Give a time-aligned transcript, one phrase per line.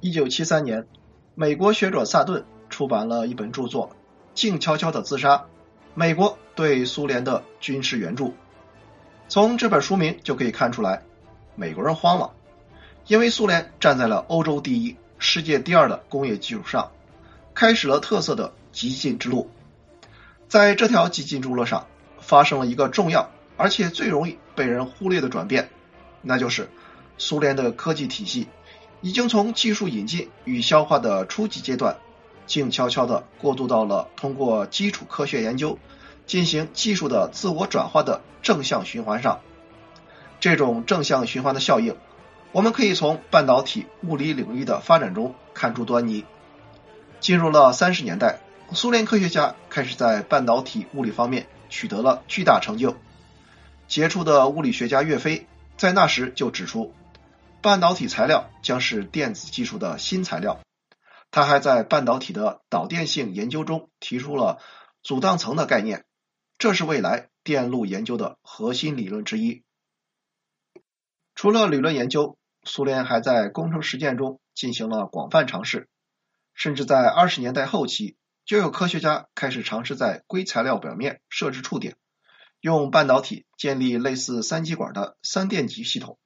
[0.00, 0.86] 一九七三年，
[1.34, 3.88] 美国学者萨顿出版了一本著作
[4.32, 5.46] 《静悄悄的自杀：
[5.94, 8.28] 美国对苏联的军事援助》。
[9.28, 11.02] 从这本书名就可以看出来，
[11.56, 12.30] 美国人慌了，
[13.08, 16.92] 因为苏联站在了欧洲第一、世界第二的工业基础上，
[17.52, 19.50] 开始了特色的激进之路。
[20.46, 21.88] 在这条激进之路上，
[22.20, 25.68] 发生了一个重要而且最容易被人忽略的转变，
[26.22, 26.68] 那就是
[27.18, 28.46] 苏联的科技体系。
[29.00, 31.98] 已经从技术引进与消化的初级阶段，
[32.46, 35.78] 静悄悄地过渡到了通过基础科学研究
[36.26, 39.40] 进行技术的自我转化的正向循环上。
[40.40, 41.96] 这种正向循环的效应，
[42.52, 46.24] 我们可以从半导体物理领域的发展中看出端倪。
[47.20, 48.40] 进入了三十年代，
[48.72, 52.96] 苏联科学家开始在半导体物理方面取得了巨大成就。
[53.86, 56.92] 杰出的物理学家岳飞在那时就指出。
[57.60, 60.60] 半导体材料将是电子技术的新材料。
[61.30, 64.62] 他还在半导体的导电性研究中提出了
[65.02, 66.06] 阻荡层的概念，
[66.56, 69.62] 这是未来电路研究的核心理论之一。
[71.34, 75.88] 除了理论研究，苏联还在工程实践中进行了广泛尝试，
[76.54, 81.96] 甚至在二十年代后期，就有科学家开始尝试在硅材料表面设置触点，
[82.60, 86.18] 用半导体建立类似三极管的三电极系统。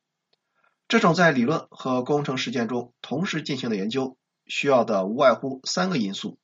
[0.93, 6.39] 这种在理论和工程实践中同时进行的研究，需要的无外乎三个因素：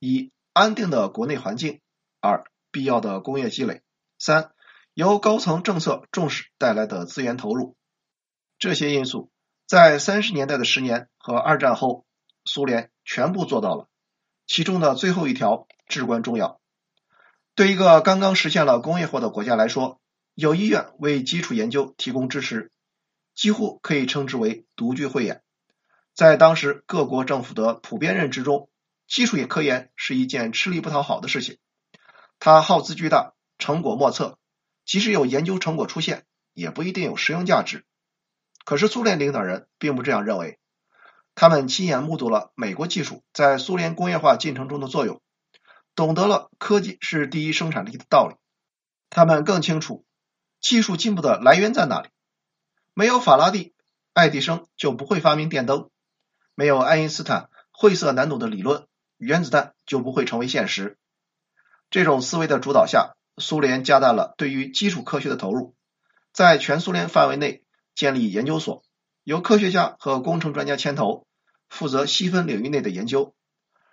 [0.00, 1.78] 一、安定的国内环境；
[2.20, 3.82] 二、必要的工业积累；
[4.18, 4.50] 三、
[4.92, 7.76] 由高层政策重视带来的资源投入。
[8.58, 9.30] 这些因素
[9.68, 12.06] 在三十年代的十年和二战后，
[12.44, 13.88] 苏联全部做到了。
[14.48, 16.60] 其中的最后一条至关重要。
[17.54, 20.00] 对一个刚刚实现了工业化的国家来说，
[20.34, 22.72] 有意愿为基础研究提供支持。
[23.34, 25.42] 几乎可以称之为独具慧眼。
[26.14, 28.68] 在当时各国政府的普遍认知中，
[29.08, 31.58] 基础科研是一件吃力不讨好的事情。
[32.38, 34.38] 它耗资巨大，成果莫测，
[34.84, 37.84] 即使有研究成果出现，也不一定有实用价值。
[38.64, 40.58] 可是苏联领导人并不这样认为，
[41.34, 45.20] 他们亲眼目睹了美国技术在苏联工业化进程中的作用，
[45.94, 48.36] 懂得了科技是第一生产力的道理。
[49.10, 50.04] 他们更清楚
[50.60, 52.08] 技术进步的来源在哪里。
[52.96, 53.74] 没有法拉第、
[54.12, 55.88] 爱迪生就不会发明电灯；
[56.54, 60.96] 没有爱因斯坦晦涩难懂的理论，原子弹就不会成为现实。
[61.90, 65.74] 这种思维的主导下，苏联加大了对于基础科学的投入，
[66.32, 67.64] 在全苏联范围内
[67.96, 68.84] 建立研究所，
[69.24, 71.26] 由科学家和工程专家牵头，
[71.68, 73.34] 负责细分领域内的研究；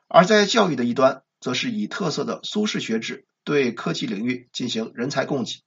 [0.08, 5.64] 而在教育的一端，则是以特色的苏式学制对科技领域进行人才供给。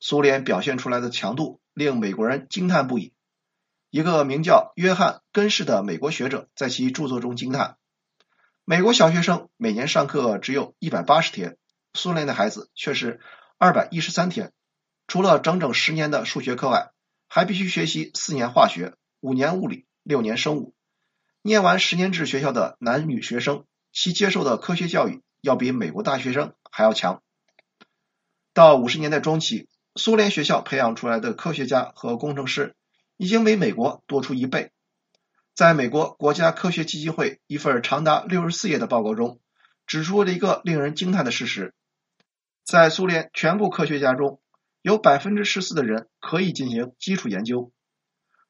[0.00, 1.59] 苏联表现出来的强度。
[1.74, 3.12] 令美国人惊叹不已。
[3.90, 7.76] 一个名叫约翰·根氏的美国学者在其著作中惊叹：
[8.64, 11.56] 美国小学生每年上课只有一百八十天，
[11.94, 13.20] 苏联的孩子却是
[13.58, 14.52] 二百一十三天。
[15.08, 16.90] 除了整整十年的数学课外，
[17.26, 20.74] 还必须学习四年化学、五年物理、六年生物。
[21.42, 27.22] 念完十年制学校的男女学生，其接受的科学教育要比美国大学生还要强。
[28.52, 29.69] 到五十年代中期。
[29.96, 32.76] 苏联学校培养出来的科学家和工程师
[33.16, 34.70] 已经比美国多出一倍。
[35.54, 39.40] 在美国国家科学基金会一份长达六十四页的报告中，
[39.86, 41.74] 指出了一个令人惊叹的事实：
[42.64, 44.40] 在苏联全部科学家中，
[44.80, 47.72] 有百分之十四的人可以进行基础研究。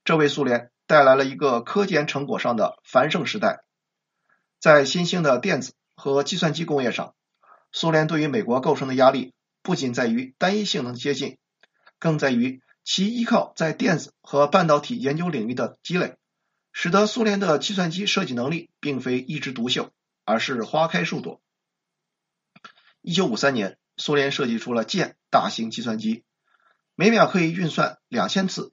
[0.04, 3.64] 这为苏联带来了一个科研成果上的繁盛时代。
[4.60, 7.14] 在新兴的电子和计算机工业上，
[7.72, 9.32] 苏联对于美国构成的压力。
[9.62, 11.38] 不仅在于单一性能接近，
[11.98, 16.16] 更在于其依靠在电子和半导体研究领域的积累，
[16.72, 19.93] 使得苏联的计算机设计能力并非一枝独秀，
[20.25, 21.41] 而是花开数朵。
[23.03, 26.25] 一九五三年，苏联设计出了剑大型计算机，
[26.94, 28.72] 每秒可以运算两千次，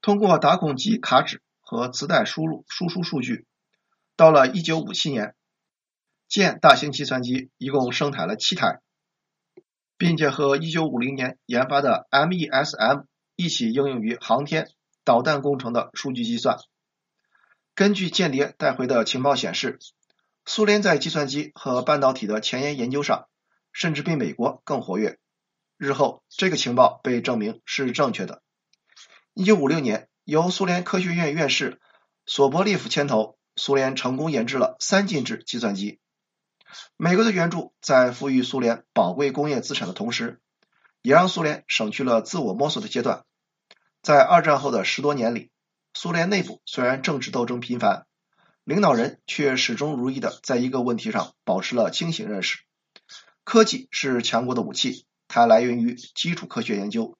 [0.00, 3.46] 通过打孔机卡纸和磁带输入输出数据。
[4.16, 5.34] 到了一九五七年，
[6.28, 8.80] 剑大型计算机一共生产了七台。
[10.04, 13.06] 并且和1950年研发的 MESM
[13.36, 14.68] 一起应用于航天、
[15.02, 16.58] 导弹工程的数据计算。
[17.74, 19.78] 根据间谍带回的情报显示，
[20.44, 23.28] 苏联在计算机和半导体的前沿研究上，
[23.72, 25.18] 甚至比美国更活跃。
[25.78, 28.42] 日后，这个情报被证明是正确的。
[29.34, 31.80] 1956年，由苏联科学院院士
[32.26, 35.98] 索波利夫牵头，苏联成功研制了三进制计算机。
[36.96, 40.40] 美国的援助在赋予苏联宝贵工业资产的同时，
[41.02, 43.24] 也让苏联省去了自我摸索的阶段。
[44.02, 45.50] 在二战后的十多年里，
[45.94, 48.06] 苏联内部虽然政治斗争频繁，
[48.64, 52.58] 领导人却始终如一的在一个问题上保持了清醒认识：
[53.44, 57.16] 科技是强国的武器，它来源于基础科学研究。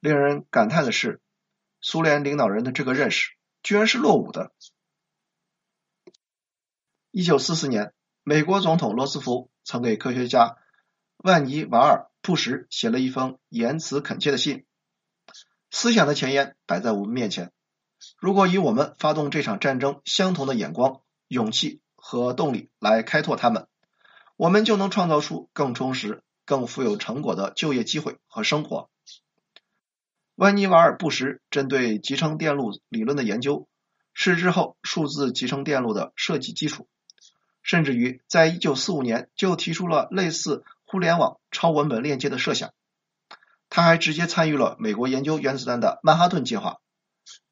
[0.00, 1.20] 令人感叹的是，
[1.80, 3.32] 苏联领导人的这个认识
[3.62, 4.52] 居然是落伍的。
[7.10, 7.92] 一九四四年，
[8.22, 10.58] 美国总统罗斯福曾给科学家
[11.16, 14.66] 万尼瓦尔·布什写了一封言辞恳切的信。
[15.70, 17.50] 思想的前沿摆在我们面前，
[18.18, 23.66] 如果以我们发动这场战争相同的眼光、勇气和动力来开拓他们，
[24.36, 28.90] 我们就能创造出更充实、更富有成果的就业机会和生活。
[30.34, 33.66] 万尼瓦尔·布什针对集成电路理论的研究，
[34.12, 36.86] 是日后数字集成电路的设计基础。
[37.62, 42.72] 甚至于在一九四五年就提出了类似互联网超文本链接的设想。
[43.68, 46.78] 他还直接参与了美国研究原子弹的曼哈顿计划。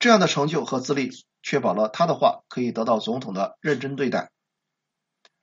[0.01, 1.11] 这样的成就和资历，
[1.43, 4.31] 确保了他的话可以得到总统的认真对待。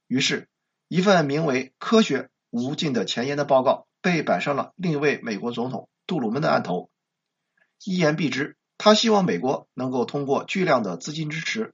[0.07, 0.49] 于是，
[0.89, 6.89] 一份名为《科学无尽的前沿》的报告被摆上了另一位美国总统杜鲁门的案头。
[7.85, 11.73] 一言蔽之，他希望美国能够通过巨量的资金支持。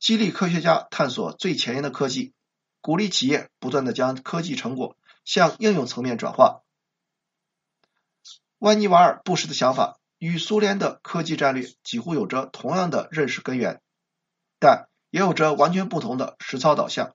[0.00, 2.32] 激励科学家探索最前沿的科技，
[2.80, 6.62] 鼓励企业不断的将科技成果向应用层面转化。
[8.56, 13.82] 万尼瓦尔·布什的想法与苏联的科技战略几乎有着同样的认识根源，
[14.58, 17.14] 但也有着完全不同的实操导向。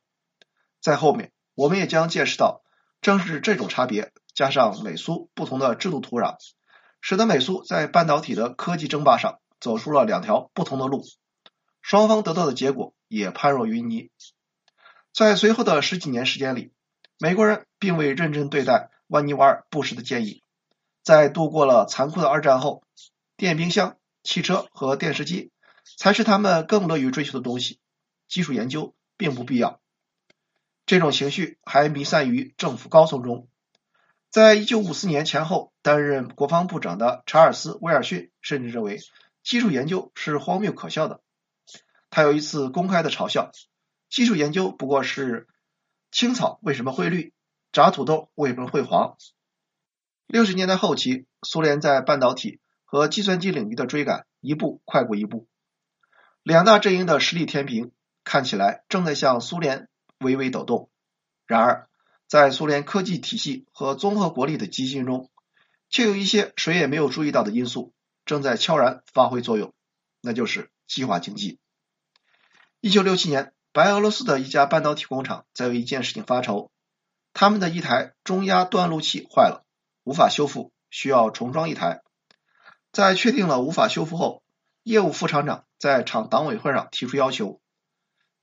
[0.80, 2.62] 在后面，我们也将见识到，
[3.02, 6.36] 正是这种差别，加上美苏不同的制度土壤，
[7.02, 11.04] 使得美苏在半导体的科技争霸上走出了两条不同的路。
[11.88, 14.10] 双方得到的结果也判若云泥。
[15.14, 16.72] 在随后的十几年时间里，
[17.20, 20.42] 美国人并未认真对待万尼瓦尔·布什的建议。
[21.04, 22.82] 在度过了残酷的二战后，
[23.38, 25.52] 电冰箱、汽车和电视机
[25.96, 27.80] 才是他们更乐于追求的东西。
[28.28, 29.80] 技术研究并不必要。
[30.88, 33.48] 这种情绪还弥散于政府高层中。
[34.32, 39.00] 在一九五四年前后担任国防部长的查尔斯·威尔逊甚至认为，
[39.44, 41.22] 技术研究是荒谬可笑的。
[42.16, 43.52] 他有一次公开的嘲笑，
[44.10, 45.50] 技术研究不过是
[46.14, 47.34] 青草为什么会绿，
[47.74, 49.18] 炸土豆为什么会黄。
[50.26, 55.50] 六十年代后期，苏联在半导体和计算机领域的追赶一步快过一步，
[56.42, 57.92] 两大阵营的实力天平
[58.24, 59.90] 看起来正在向苏联
[60.20, 60.90] 微微抖动。
[61.46, 61.90] 然而，
[62.30, 65.30] 在苏联科技体系和综合国力的激进中，
[65.90, 69.74] 却有一些谁也没有注意到的因素正在悄然发挥作用，
[70.22, 71.60] 那就是计划经济。
[72.86, 76.70] 一九六七年，白俄罗斯的一家半导体工厂在为一件事情发愁，
[77.34, 79.66] 他们的一台中压断路器坏了，
[80.04, 82.04] 无法修复，需要重装一台。
[82.92, 84.44] 在确定了无法修复后，
[84.84, 87.60] 业务副厂长在厂党委会上提出要求。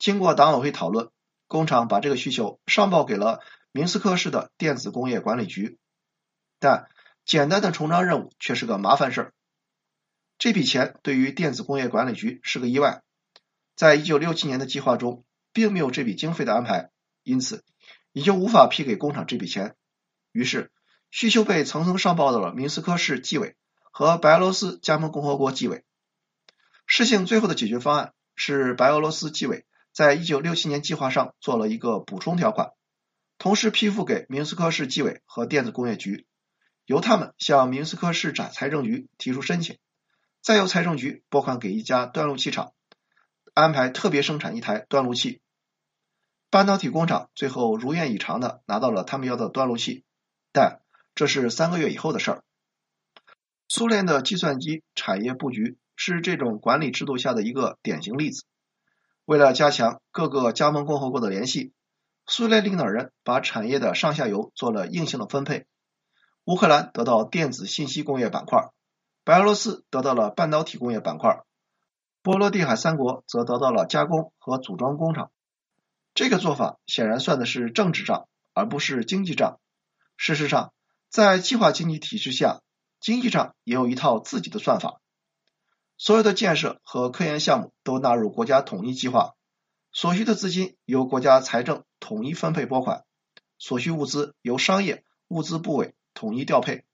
[0.00, 1.10] 经过党委会讨论，
[1.46, 3.38] 工厂把这个需求上报给了
[3.70, 5.78] 明斯克市的电子工业管理局。
[6.58, 6.88] 但
[7.24, 9.34] 简单的重装任务却是个麻烦事儿，
[10.36, 13.04] 这笔钱对于电子工业管理局是个意外。
[13.74, 16.90] 在一九六七年的计划中，并没有这笔经费的安排，
[17.22, 17.64] 因此
[18.12, 19.74] 也就无法批给工厂这笔钱。
[20.32, 20.70] 于是，
[21.10, 23.56] 需求被层层上报到了明斯克市纪委
[23.90, 25.84] 和白俄罗斯加盟共和国纪委。
[26.86, 32.72] 事情最后的解决方案是，白俄罗斯纪委在一九六七年计划上做了一个补充条款，
[33.38, 36.26] 同时批复给明斯克市纪委和电子工业局，
[36.86, 39.78] 由他们向明斯克市长财政局提出申请，
[40.40, 42.72] 再由财政局拨款给一家断路器厂。
[43.54, 45.40] 安排特别生产一台断路器，
[46.48, 50.04] 半导体工厂最后如愿以偿的拿到了他们要的断路器，
[50.52, 50.80] 但
[51.14, 52.44] 这是三个月以后的事儿。
[53.68, 58.44] 苏联的计算机产业布局是这种管理制度下的一个典型例子。
[59.24, 61.72] 为了加强各个加盟共和国的联系，
[62.26, 65.66] 苏联领导人把产业的上下游做了硬性的分配。
[66.44, 68.70] 乌克兰得到电子信息工业板块，
[69.24, 71.42] 白俄罗斯得到了半导体工业板块。
[72.22, 75.32] 波罗的海三国则得到了加工和组装工厂。
[76.14, 79.58] 这个做法显然算的是政治账，而不是经济账。
[80.16, 80.72] 事实上，
[81.08, 82.60] 在计划经济体制下，
[83.00, 85.00] 经济账也有一套自己的算法。
[85.98, 89.34] 所有的建设和科研项目都纳入国家统一计划，
[89.92, 93.04] 所需的资金由国家财政统一分配拨款，
[93.58, 96.84] 所需物资由商业物资部委统一调配，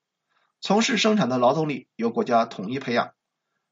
[0.61, 3.13] 从事生产的劳动力由国家统一培养。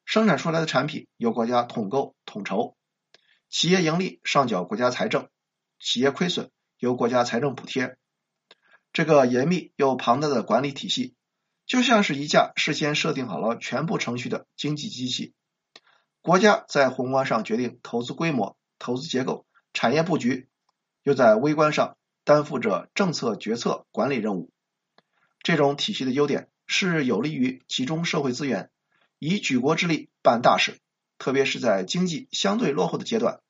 [0.07, 2.77] 生产出来的产品由国家统购统筹，
[3.49, 5.27] 企业盈利上缴国家财政，
[5.81, 6.49] 企业亏损
[6.79, 7.97] 由国家财政补贴。
[8.93, 11.13] 这个严密又庞大的管理体系，
[11.65, 15.33] 就像是一架事先设定好了全部程序的经济机器，
[16.21, 20.47] 国家在宏观上决定投资规模、投资结构、产业布局，
[21.03, 24.53] 又在微观上担负着政策决策管理任务。
[25.43, 28.71] 这种体系的优点是有利于集中社会资源，
[29.19, 30.79] 以举国之力办大事，
[31.17, 33.41] 特别是在经济相对落后的阶段。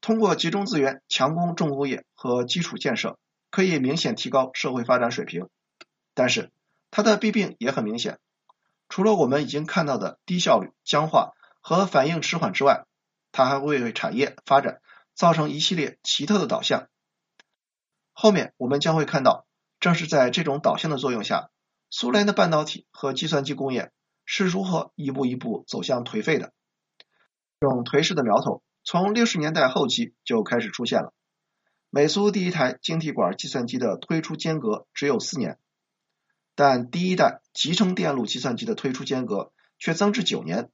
[0.00, 3.18] 通过集中资源强攻重工业和基础建设，
[3.50, 5.48] 可以明显提高社会发展水平。
[6.14, 6.50] 但是
[6.90, 8.18] 它的弊病也很明显，
[8.88, 12.84] 除了我们已经看到的低效率、僵化和反应迟缓之外，
[13.30, 14.80] 它还会为产业发展
[15.14, 16.88] 造成一系列奇特的导向。
[18.12, 19.46] 后面我们将会看到，
[19.80, 21.50] 正是在这种导向的作用下，
[21.90, 23.90] 苏联的半导体和计算机工业
[24.24, 26.52] 是如何一步一步走向颓废的。
[27.60, 28.62] 这种颓势的苗头。
[28.84, 31.14] 从六十年代后期就开始出现了。
[31.88, 35.56] 美苏第一台晶体管计算机的推出间隔只有四年，
[36.56, 40.68] 但第一代集成电路计算机的推出间隔却增至九年。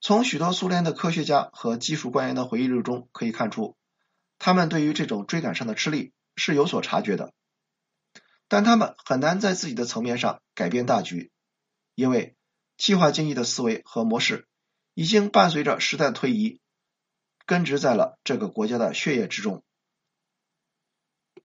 [0.00, 3.76] 从许多苏联的科学家和技术官员的回忆录中可以看出，
[4.38, 7.34] 他们对于这种追赶上的吃力是有所察觉的，
[8.48, 11.30] 但他们很难在自己的层面上改变大局，
[11.94, 12.37] 因为
[12.78, 14.46] 计划经济的思维和模式
[14.94, 16.60] 已经伴随着时代推移。
[17.44, 19.64] 根植在了这个国家的血液之中。